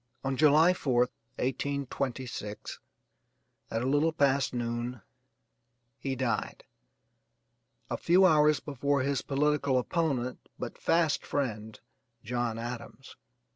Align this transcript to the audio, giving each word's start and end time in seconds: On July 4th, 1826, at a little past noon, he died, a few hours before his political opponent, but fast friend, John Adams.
On 0.23 0.35
July 0.35 0.73
4th, 0.73 1.09
1826, 1.37 2.79
at 3.69 3.83
a 3.83 3.87
little 3.87 4.11
past 4.11 4.51
noon, 4.51 5.03
he 5.99 6.15
died, 6.15 6.63
a 7.87 7.97
few 7.97 8.25
hours 8.25 8.59
before 8.59 9.03
his 9.03 9.21
political 9.21 9.77
opponent, 9.77 10.39
but 10.57 10.79
fast 10.79 11.23
friend, 11.23 11.79
John 12.23 12.57
Adams. 12.57 13.15